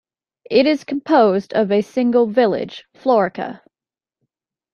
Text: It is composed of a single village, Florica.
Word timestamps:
It 0.49 0.65
is 0.65 0.83
composed 0.83 1.53
of 1.53 1.71
a 1.71 1.83
single 1.83 2.25
village, 2.25 2.85
Florica. 2.97 3.61